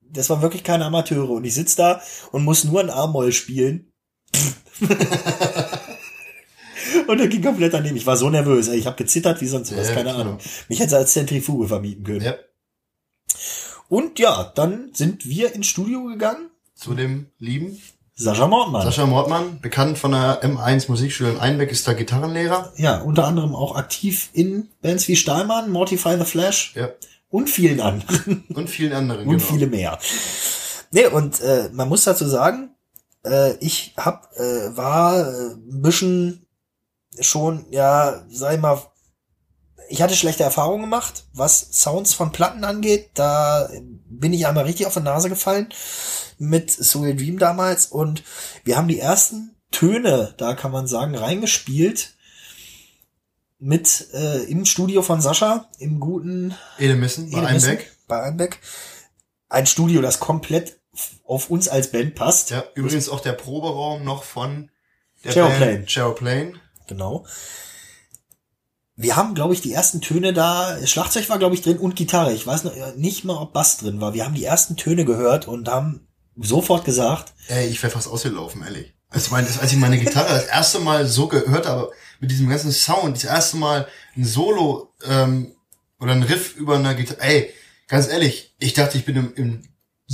[0.00, 3.91] das waren wirklich keine Amateure und ich sitz da und muss nur ein A-Moll spielen.
[7.06, 7.96] Und er ging komplett daneben.
[7.96, 8.68] Ich war so nervös.
[8.68, 9.88] Ich habe gezittert wie sonst was.
[9.88, 10.20] Ja, Keine klar.
[10.22, 10.38] Ahnung.
[10.68, 12.20] Mich hätte als Zentrifuge vermieten können.
[12.24, 12.34] Ja.
[13.88, 16.50] Und ja, dann sind wir ins Studio gegangen.
[16.74, 17.78] Zu dem lieben
[18.14, 18.82] Sascha Mordmann.
[18.82, 22.72] Sascha Mordmann, bekannt von der M1 Musikschule in Einbeck, ist da Gitarrenlehrer.
[22.76, 26.90] Ja, unter anderem auch aktiv in Bands wie Stahlmann, Mortify the Flash Ja.
[27.28, 28.44] und vielen anderen.
[28.54, 29.50] Und vielen anderen, und genau.
[29.50, 29.98] viele mehr.
[30.90, 32.70] Nee, und äh, man muss dazu sagen,
[33.24, 36.46] äh, ich hab, äh, war äh, ein bisschen
[37.20, 38.82] schon, ja, sag ich mal,
[39.88, 43.10] ich hatte schlechte Erfahrungen gemacht, was Sounds von Platten angeht.
[43.14, 43.68] Da
[44.08, 45.68] bin ich einmal richtig auf die Nase gefallen
[46.38, 48.24] mit Soul Dream damals und
[48.64, 52.14] wir haben die ersten Töne, da kann man sagen, reingespielt
[53.58, 57.96] mit äh, im Studio von Sascha, im guten Edemissen bei Einbeck.
[58.08, 58.60] Bei Einbeck.
[59.48, 60.80] Ein Studio, das komplett
[61.24, 62.50] auf uns als Band passt.
[62.50, 64.70] Ja, übrigens auch der Proberaum noch von
[65.24, 65.84] Der Plane.
[66.14, 66.54] Plane.
[66.86, 67.26] Genau.
[68.94, 72.32] Wir haben, glaube ich, die ersten Töne da, Schlagzeug war, glaube ich, drin und Gitarre.
[72.34, 74.12] Ich weiß noch äh, nicht mal, ob Bass drin war.
[74.12, 78.62] Wir haben die ersten Töne gehört und haben sofort gesagt, Ey, ich wäre fast ausgelaufen,
[78.62, 78.94] ehrlich.
[79.08, 82.72] Als, mein, als ich meine Gitarre das erste Mal so gehört habe, mit diesem ganzen
[82.72, 85.54] Sound, das erste Mal ein Solo ähm,
[86.00, 87.20] oder ein Riff über einer Gitarre.
[87.20, 87.52] Ey,
[87.88, 89.62] ganz ehrlich, ich dachte, ich bin im, im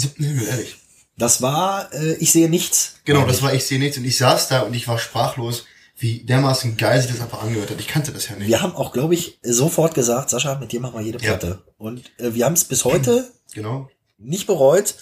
[0.00, 0.76] siebten Himmel, ehrlich.
[1.16, 2.94] das war, äh, ich sehe nichts.
[3.04, 5.64] Genau, das war ich sehe nichts und ich saß da und ich war sprachlos,
[5.96, 7.80] wie dermaßen geil sich das einfach angehört hat.
[7.80, 8.46] Ich kannte das ja nicht.
[8.48, 11.32] Wir haben auch, glaube ich, sofort gesagt, Sascha, mit dir machen wir jede Ja.
[11.37, 11.62] Platte.
[11.76, 13.88] Und äh, wir haben es bis heute Genau.
[14.18, 14.94] nicht bereut.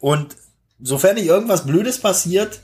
[0.00, 0.36] Und
[0.82, 2.60] sofern nicht irgendwas Blödes passiert,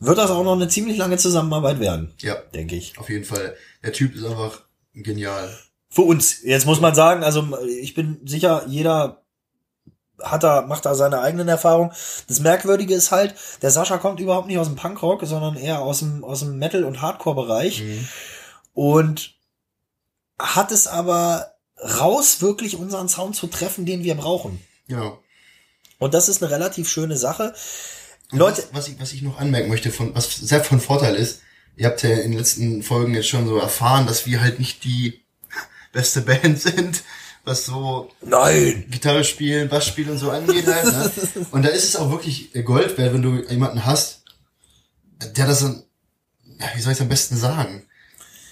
[0.00, 2.98] wird das auch noch eine ziemlich lange Zusammenarbeit werden, Ja, denke ich.
[2.98, 3.54] auf jeden Fall.
[3.84, 5.56] Der Typ ist einfach genial.
[5.88, 6.42] Für uns.
[6.42, 9.22] Jetzt muss man sagen, also ich bin sicher, jeder
[10.22, 11.92] hat da, macht da seine eigenen Erfahrungen.
[12.28, 16.00] Das Merkwürdige ist halt, der Sascha kommt überhaupt nicht aus dem Punkrock, sondern eher aus
[16.00, 17.82] dem, aus dem Metal- und Hardcore-Bereich.
[17.82, 18.08] Mhm.
[18.74, 19.34] Und
[20.38, 24.60] hat es aber raus, wirklich unseren Sound zu treffen, den wir brauchen.
[24.88, 25.18] Genau.
[25.98, 27.54] Und das ist eine relativ schöne Sache.
[28.30, 31.14] Und Leute, was, was, ich, was ich noch anmerken möchte, von, was sehr von Vorteil
[31.14, 31.40] ist,
[31.76, 34.84] ihr habt ja in den letzten Folgen jetzt schon so erfahren, dass wir halt nicht
[34.84, 35.22] die
[35.92, 37.02] beste Band sind,
[37.44, 38.86] was so nein!
[38.90, 40.84] Gitarre spielen, Bass spielen und so angeht halt.
[40.86, 41.10] Ne?
[41.50, 44.22] Und da ist es auch wirklich Gold wert, wenn du jemanden hast,
[45.36, 45.84] der das dann,
[46.58, 47.86] ja, wie soll ich es am besten sagen?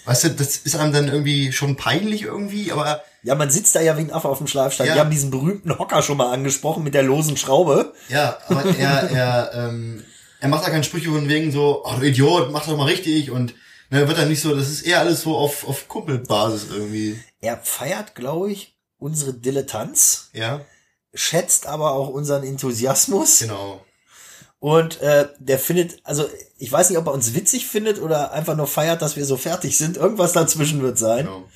[0.05, 3.81] Weißt du, das ist einem dann irgendwie schon peinlich irgendwie, aber Ja, man sitzt da
[3.81, 4.89] ja wie ein Affe auf dem Schlafstein.
[4.89, 4.95] Ja.
[4.95, 7.95] Wir haben diesen berühmten Hocker schon mal angesprochen mit der losen Schraube.
[8.09, 10.03] ja, aber er, er, ähm,
[10.41, 13.31] er macht da keinen Sprüche von wegen so, oh du Idiot, mach doch mal richtig
[13.31, 13.55] und
[13.91, 17.23] ne, wird dann nicht so, das ist eher alles so auf, auf Kumpelbasis irgendwie.
[17.41, 20.65] Er feiert, glaube ich, unsere Dilettanz, Ja,
[21.13, 23.41] schätzt aber auch unseren Enthusiasmus.
[23.41, 23.85] genau.
[24.59, 28.57] Und äh, der findet, also ich weiß nicht, ob er uns witzig findet oder einfach
[28.57, 29.97] nur feiert, dass wir so fertig sind.
[29.97, 31.27] Irgendwas dazwischen wird sein.
[31.27, 31.49] genau.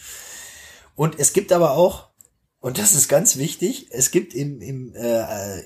[0.97, 2.09] Und es gibt aber auch,
[2.59, 5.61] und das ist ganz wichtig, es gibt im, im äh,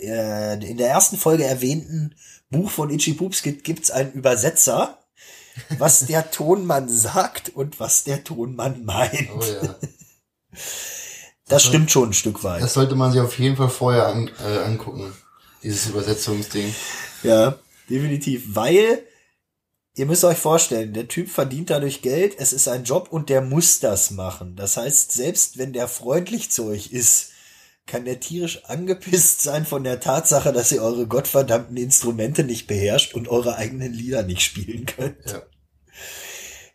[0.54, 2.14] äh, in der ersten Folge erwähnten
[2.50, 4.98] Buch von Itchy Poops gibt gibt's einen Übersetzer,
[5.78, 9.30] was der Tonmann sagt und was der Tonmann meint.
[9.34, 9.76] Oh ja.
[11.50, 12.62] Das stimmt schon ein Stück weit.
[12.62, 15.12] Das sollte man sich auf jeden Fall vorher an, äh, angucken,
[15.62, 16.74] dieses Übersetzungsding.
[17.22, 17.58] Ja,
[17.88, 18.54] definitiv.
[18.54, 19.02] Weil,
[19.94, 23.40] ihr müsst euch vorstellen, der Typ verdient dadurch Geld, es ist ein Job und der
[23.40, 24.56] muss das machen.
[24.56, 27.30] Das heißt, selbst wenn der freundlich zu euch ist,
[27.86, 33.14] kann der tierisch angepisst sein von der Tatsache, dass ihr eure gottverdammten Instrumente nicht beherrscht
[33.14, 35.16] und eure eigenen Lieder nicht spielen könnt.
[35.26, 35.42] Ja.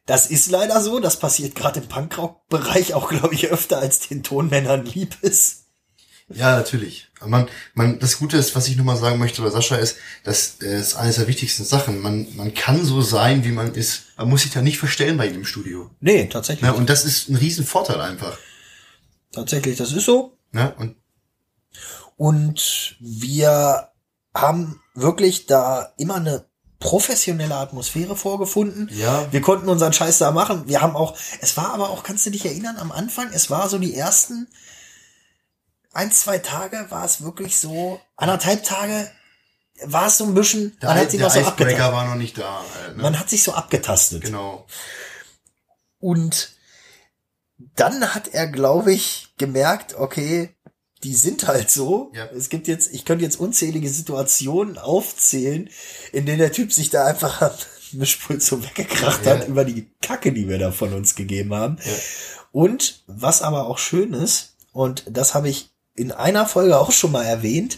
[0.06, 4.22] Das ist leider so, das passiert gerade im Punkrock-Bereich auch, glaube ich, öfter als den
[4.24, 5.66] Tonmännern lieb ist.
[6.28, 7.08] Ja, natürlich.
[7.24, 10.58] Man, man, das Gute ist, was ich nur mal sagen möchte bei Sascha ist, das
[10.62, 12.02] äh, ist eines der wichtigsten Sachen.
[12.02, 14.06] Man, man kann so sein, wie man ist.
[14.18, 15.92] Man muss sich da nicht verstellen bei ihm im Studio.
[16.00, 16.68] Nee, tatsächlich.
[16.68, 16.74] Ne?
[16.76, 18.38] Und das ist ein Riesenvorteil einfach.
[19.32, 20.38] Tatsächlich, das ist so.
[20.52, 20.74] Ne?
[20.78, 20.96] Und
[22.16, 23.90] Und wir
[24.34, 26.45] haben wirklich da immer eine
[26.80, 28.90] professionelle Atmosphäre vorgefunden.
[28.92, 29.32] Ja.
[29.32, 30.68] Wir konnten unseren Scheiß da machen.
[30.68, 33.70] Wir haben auch, es war aber auch, kannst du dich erinnern, am Anfang, es war
[33.70, 34.48] so die ersten
[35.96, 39.10] ein, zwei Tage war es wirklich so, anderthalb Tage
[39.84, 41.94] war es so ein bisschen, der, man hat sich noch so Icebreaker abgetastet.
[41.94, 42.64] war noch nicht da.
[42.76, 43.04] Halt, ne?
[43.04, 44.22] Man hat sich so abgetastet.
[44.22, 44.68] genau.
[46.00, 46.52] Und
[47.58, 50.55] dann hat er, glaube ich, gemerkt, okay,
[51.06, 52.12] die sind halt so.
[52.16, 52.26] Ja.
[52.36, 55.70] Es gibt jetzt, ich könnte jetzt unzählige Situationen aufzählen,
[56.12, 57.52] in denen der Typ sich da einfach am
[57.92, 59.34] Mischpult so weggekracht Ja.
[59.38, 61.78] hat über die Kacke, die wir da von uns gegeben haben.
[61.86, 61.92] Ja.
[62.52, 67.12] Und was aber auch schön ist, und das habe ich in einer Folge auch schon
[67.12, 67.78] mal erwähnt,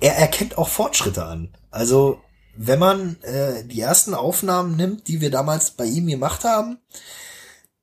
[0.00, 1.54] er erkennt auch Fortschritte an.
[1.70, 2.20] Also
[2.56, 6.78] wenn man äh, die ersten Aufnahmen nimmt, die wir damals bei ihm gemacht haben,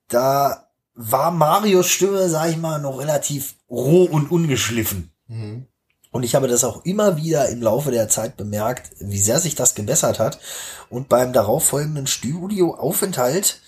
[0.08, 0.71] da
[1.10, 5.12] war Marios Stimme, sag ich mal, noch relativ roh und ungeschliffen.
[5.28, 5.68] Mhm.
[6.12, 9.56] Und ich habe das auch immer wieder im Laufe der Zeit bemerkt, wie sehr sich
[9.56, 10.40] das gebessert hat.
[10.90, 13.62] Und beim darauffolgenden Studioaufenthalt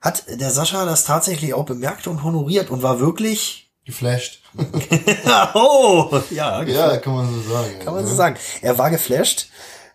[0.00, 4.42] hat der Sascha das tatsächlich auch bemerkt und honoriert und war wirklich, Geflasht.
[5.54, 7.78] oh, ja, ja, kann man so sagen.
[7.82, 8.36] kann man so sagen.
[8.60, 9.48] Er war geflasht,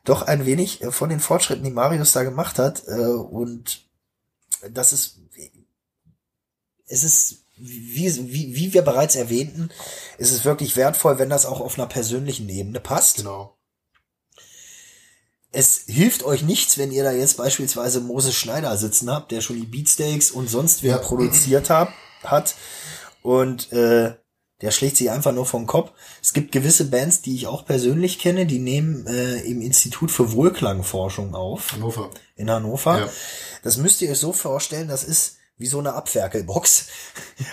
[0.03, 2.81] doch ein wenig von den Fortschritten, die Marius da gemacht hat.
[2.87, 3.83] äh, Und
[4.67, 5.19] das ist,
[6.93, 9.69] es ist, wie, wie, wie wir bereits erwähnten,
[10.17, 13.17] es ist wirklich wertvoll, wenn das auch auf einer persönlichen Ebene passt.
[13.17, 13.57] Genau.
[15.51, 19.57] Es hilft euch nichts, wenn ihr da jetzt beispielsweise Moses Schneider sitzen habt, der schon
[19.59, 20.97] die Beatsteaks und sonst wer Ja.
[20.97, 21.89] produziert hat,
[22.23, 22.55] hat
[23.21, 24.15] und äh,
[24.61, 25.91] der schlägt sich einfach nur vom Kopf.
[26.21, 30.31] Es gibt gewisse Bands, die ich auch persönlich kenne, die nehmen äh, im Institut für
[30.31, 31.73] Wohlklangforschung auf.
[31.73, 32.09] Hannover.
[32.35, 32.99] In Hannover.
[32.99, 33.09] Ja.
[33.61, 36.87] Das müsst ihr euch so vorstellen, das ist wie so eine Abferkelbox.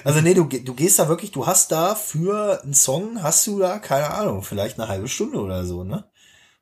[0.05, 3.59] Also nee, du, du gehst da wirklich, du hast da für einen Song, hast du
[3.59, 6.05] da, keine Ahnung, vielleicht eine halbe Stunde oder so, ne?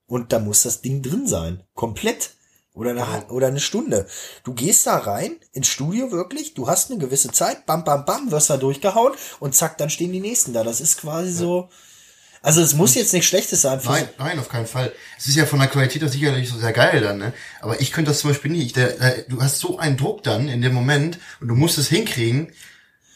[0.06, 1.62] Und da muss das Ding drin sein.
[1.74, 2.30] Komplett.
[2.72, 3.28] Oder eine, Ja.
[3.28, 4.06] oder eine Stunde.
[4.44, 8.30] Du gehst da rein, ins Studio wirklich, du hast eine gewisse Zeit, bam, bam, bam,
[8.30, 10.62] wirst da durchgehauen und zack, dann stehen die nächsten da.
[10.64, 11.68] Das ist quasi so.
[12.42, 13.80] Also es muss jetzt nichts Schlechtes sein.
[13.84, 14.92] Nein, nein, auf keinen Fall.
[15.18, 17.32] Es ist ja von der Qualität her sicherlich so sehr geil dann, ne?
[17.60, 18.76] Aber ich könnte das zum Beispiel nicht.
[18.76, 21.88] Der, der, du hast so einen Druck dann in dem Moment und du musst es
[21.88, 22.52] hinkriegen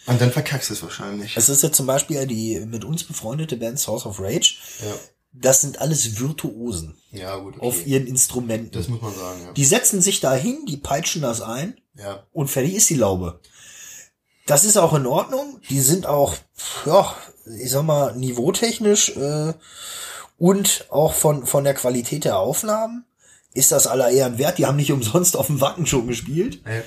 [0.06, 1.36] und dann verkackst du es wahrscheinlich.
[1.36, 4.56] Es ist ja zum Beispiel die mit uns befreundete Band Source of Rage.
[4.80, 4.94] Ja.
[5.34, 7.54] Das sind alles Virtuosen Ja, gut.
[7.56, 7.66] Okay.
[7.66, 8.72] auf ihren Instrumenten.
[8.72, 9.52] das muss man sagen, ja.
[9.52, 12.26] Die setzen sich da hin, die peitschen das ein ja.
[12.32, 13.40] und fertig ist die Laube.
[14.46, 15.60] Das ist auch in Ordnung.
[15.70, 16.34] Die sind auch,
[16.84, 19.52] ja, ich sag mal, niveautechnisch äh,
[20.38, 23.04] und auch von, von der Qualität der Aufnahmen
[23.54, 24.58] ist das aller Ehren wert.
[24.58, 26.62] Die haben nicht umsonst auf dem Wacken schon gespielt.
[26.66, 26.82] Ja.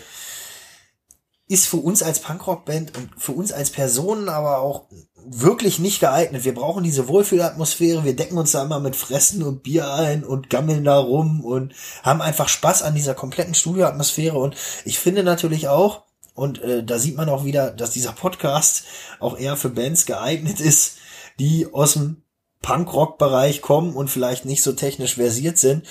[1.48, 4.88] Ist für uns als Punkrock-Band und für uns als Personen aber auch
[5.28, 6.44] wirklich nicht geeignet.
[6.44, 8.04] Wir brauchen diese Wohlfühlatmosphäre.
[8.04, 11.74] Wir decken uns da immer mit Fressen und Bier ein und gammeln da rum und
[12.04, 14.38] haben einfach Spaß an dieser kompletten Studioatmosphäre.
[14.38, 16.04] Und ich finde natürlich auch,
[16.36, 18.84] und äh, da sieht man auch wieder, dass dieser Podcast
[19.20, 20.98] auch eher für Bands geeignet ist,
[21.40, 22.24] die aus dem
[22.62, 25.86] Punkrock-Bereich kommen und vielleicht nicht so technisch versiert sind.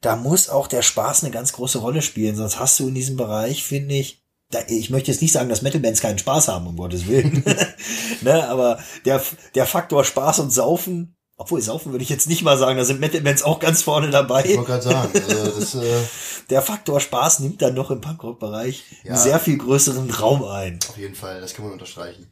[0.00, 2.36] Da muss auch der Spaß eine ganz große Rolle spielen.
[2.36, 5.62] Sonst hast du in diesem Bereich, finde ich, da, ich möchte jetzt nicht sagen, dass
[5.62, 7.44] Metal-Bands keinen Spaß haben, um Gottes Willen.
[8.22, 9.22] ne, aber der,
[9.54, 13.00] der Faktor Spaß und Saufen, obwohl Saufen würde ich jetzt nicht mal sagen, da sind
[13.00, 14.44] Metal-Bands auch ganz vorne dabei.
[14.44, 15.96] Ich wollte gerade sagen, also das, äh,
[16.50, 19.14] Der Faktor Spaß nimmt dann noch im Punkrock-Bereich Ja.
[19.14, 20.78] einen sehr viel größeren Raum ein.
[20.88, 22.30] auf jeden Fall, das kann man unterstreichen.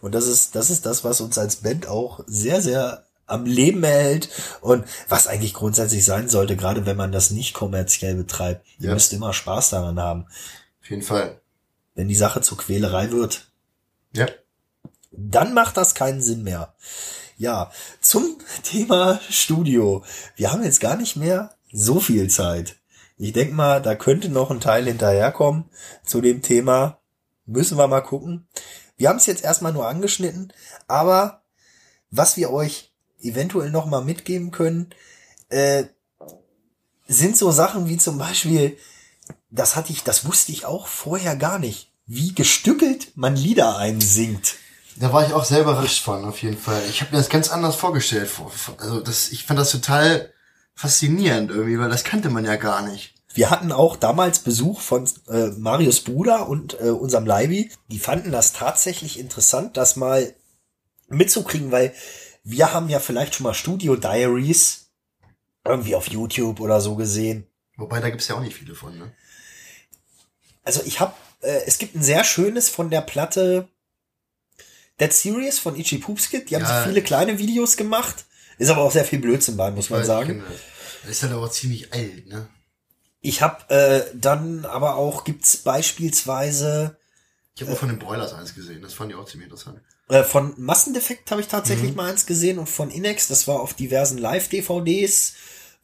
[0.00, 3.84] Und das ist, das ist das, was uns als Band auch sehr, sehr am Leben
[3.84, 4.28] erhält
[4.62, 8.66] und was eigentlich grundsätzlich sein sollte, gerade wenn man das nicht kommerziell betreibt.
[8.78, 8.94] Ihr Ja.
[8.94, 10.26] müsst immer Spaß daran haben.
[10.82, 11.38] Auf jeden Fall.
[11.94, 13.52] Wenn die Sache zur Quälerei wird,
[14.14, 14.26] Ja.
[15.12, 16.72] dann macht das keinen Sinn mehr.
[17.40, 17.72] Ja,
[18.02, 20.04] zum Thema Studio.
[20.36, 22.76] Wir haben jetzt gar nicht mehr so viel Zeit.
[23.16, 25.64] Ich denke mal, da könnte noch ein Teil hinterherkommen
[26.04, 26.98] zu dem Thema.
[27.46, 28.46] Müssen wir mal gucken.
[28.98, 30.52] Wir haben es jetzt erstmal nur angeschnitten,
[30.86, 31.40] aber
[32.10, 34.90] was wir euch eventuell noch mal mitgeben können,
[35.48, 35.84] äh,
[37.08, 38.76] sind so Sachen wie zum Beispiel,
[39.48, 44.56] das hatte ich, das wusste ich auch vorher gar nicht, wie gestückelt man Lieder einsingt.
[45.00, 46.82] Da war ich auch sehr überrascht von, auf jeden Fall.
[46.90, 48.28] Ich habe mir das ganz anders vorgestellt.
[48.28, 50.32] Vor- vor- Also das, ich fand das total
[50.74, 53.14] faszinierend irgendwie, weil das kannte man ja gar nicht.
[53.32, 57.70] Wir hatten auch damals Besuch von äh, Marius Bruder und äh, unserem Leibi.
[57.88, 60.34] Die fanden das tatsächlich interessant, das mal
[61.08, 61.94] mitzukriegen, weil
[62.44, 64.90] wir haben ja vielleicht schon mal Studio Diaries
[65.64, 67.46] irgendwie auf YouTube oder so gesehen.
[67.76, 69.12] Wobei, da gibt's ja auch nicht viele von, ne?
[70.62, 73.68] Also ich habe, äh, es gibt ein sehr schönes von der Platte
[75.00, 76.50] Dead Series von Ichi Poopskit.
[76.50, 76.82] Die haben Ja.
[76.82, 78.24] so viele kleine Videos gemacht.
[78.58, 80.26] Ist aber auch sehr viel Blödsinn bei, muss man ich sagen.
[80.26, 80.60] kenne das.
[81.02, 82.48] Das ist halt aber ziemlich alt, ne?
[83.22, 86.96] Ich habe äh, dann aber auch gibt's beispielsweise
[87.54, 89.80] Ich habe auch von den Broilers eins gesehen, das fand ich auch ziemlich interessant.
[90.08, 93.74] Äh, von Massendefekt habe ich tatsächlich mal eins gesehen und von Inex, das war auf
[93.74, 95.34] diversen Live-DVDs,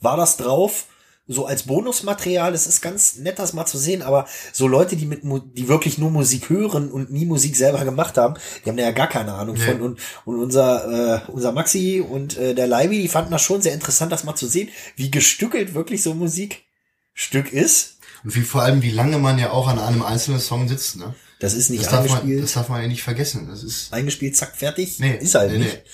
[0.01, 0.87] war das drauf.
[1.29, 5.07] So als Bonusmaterial, es ist ganz nett, das mal zu sehen, aber so Leute, die
[5.07, 8.35] mit die wirklich nur Musik hören und nie Musik selber gemacht haben,
[8.65, 9.65] die haben da ja gar keine Ahnung Nee.
[9.65, 9.81] von.
[9.83, 13.75] Und, und unser, äh, unser Maxi und äh, der Leibi, die fanden das schon sehr
[13.75, 17.99] interessant, das mal zu sehen, wie gestückelt wirklich so ein Musikstück ist.
[18.23, 21.15] Und wie vor allem, wie lange man ja auch an einem einzelnen Song sitzt, ne?
[21.41, 23.49] Das ist nicht Das darf, man, eingespielt, das darf man ja nicht vergessen.
[23.51, 23.93] Das ist.
[23.93, 25.01] eingespielt, zack, fertig.
[25.01, 25.75] Nee, ist halt nee, nicht.
[25.75, 25.91] nee.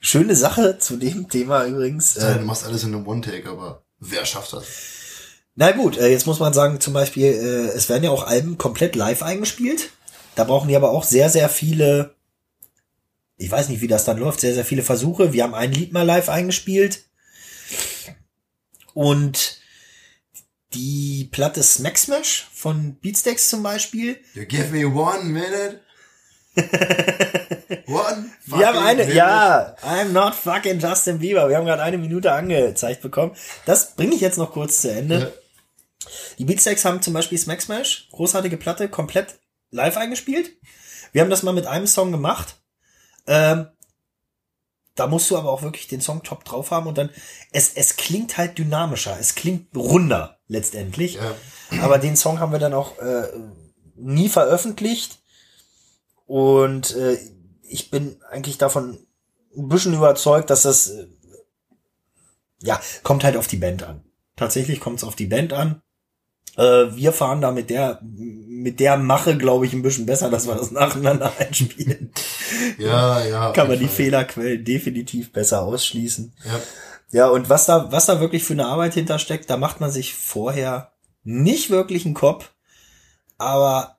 [0.00, 2.16] Schöne Sache zu dem Thema übrigens.
[2.16, 4.66] Äh, du machst alles in einem One-Take, aber wer schafft das?
[5.56, 8.58] na gut, äh, jetzt muss man sagen, zum Beispiel, äh, es werden ja auch Alben
[8.58, 9.90] komplett live eingespielt.
[10.34, 12.14] Da brauchen die aber auch sehr, sehr viele,
[13.38, 15.32] ich weiß nicht, wie das dann läuft, sehr, sehr viele Versuche.
[15.32, 17.04] Wir haben ein Lied mal live eingespielt.
[18.92, 19.60] Und
[20.74, 24.18] die Platte Smack Smash von Beatsteaks zum Beispiel.
[24.34, 25.80] You give me one minute.
[27.86, 29.16] one Wir haben eine, minute.
[29.16, 31.48] ja, I'm not fucking Justin Bieber.
[31.48, 33.36] Wir haben gerade eine Minute angezeigt bekommen.
[33.64, 35.18] Das bringe ich jetzt noch kurz zu Ende.
[35.18, 35.28] Ja.
[36.38, 39.38] Die Beatsteaks haben zum Beispiel Smack Smash, großartige Platte, komplett
[39.70, 40.52] live eingespielt.
[41.12, 42.56] Wir haben das mal mit einem Song gemacht.
[43.26, 43.68] Ähm,
[44.94, 47.10] da musst du aber auch wirklich den Song top drauf haben und dann,
[47.52, 51.14] es, es klingt halt dynamischer, es klingt runder letztendlich.
[51.14, 51.34] Ja.
[51.82, 53.28] Aber den Song haben wir dann auch äh,
[53.94, 55.18] nie veröffentlicht.
[56.26, 57.18] Und äh,
[57.62, 58.98] ich bin eigentlich davon
[59.56, 61.06] ein bisschen überzeugt, dass das, äh,
[62.62, 64.04] ja, kommt halt auf die Band an.
[64.36, 65.82] Tatsächlich kommt es auf die Band an.
[66.56, 70.46] Äh, wir fahren da mit der, mit der Mache, glaube ich, ein bisschen besser, dass
[70.46, 72.12] wir das nacheinander einspielen.
[72.78, 73.52] Ja, ja.
[73.52, 73.94] Kann man die Fall.
[73.94, 76.34] Fehlerquellen definitiv besser ausschließen.
[76.44, 76.60] Ja.
[77.12, 80.14] Ja, und was da, was da wirklich für eine Arbeit hintersteckt, da macht man sich
[80.14, 82.50] vorher nicht wirklich einen Kopf,
[83.38, 83.95] aber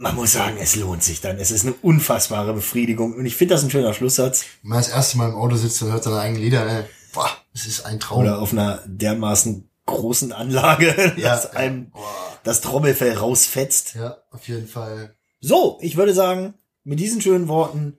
[0.00, 1.38] man muss sagen, es lohnt sich dann.
[1.38, 4.44] Es ist eine unfassbare Befriedigung und ich finde das ein schöner Schlusssatz.
[4.62, 7.30] Wenn man das erste Mal im Auto sitzt und hört seine eigenen Lieder, ey, boah,
[7.54, 8.20] es ist ein Traum.
[8.22, 12.38] Oder auf einer dermaßen großen Anlage, Ja, dass einem Boah.
[12.44, 13.94] das Trommelfell rausfetzt.
[13.94, 15.14] Ja, auf jeden Fall.
[15.40, 17.98] So, ich würde sagen, mit diesen schönen Worten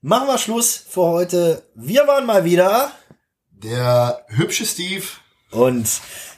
[0.00, 1.62] machen wir Schluss für heute.
[1.74, 2.90] Wir waren mal wieder
[3.50, 5.04] Der hübsche Steve.
[5.50, 5.86] und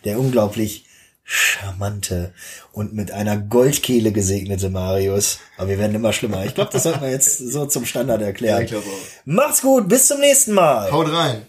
[0.04, 0.86] der unglaublich
[1.30, 2.32] charmante
[2.72, 5.38] und mit einer Goldkehle gesegnete Marius.
[5.56, 6.44] Aber wir werden immer schlimmer.
[6.44, 8.66] Ich glaube, das sollten wir jetzt so zum Standard erklären.
[8.66, 9.24] glaube auch.
[9.24, 10.90] Macht's gut, bis zum nächsten Mal.
[10.90, 11.46] Haut rein.